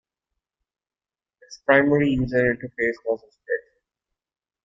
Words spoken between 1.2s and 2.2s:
Its primary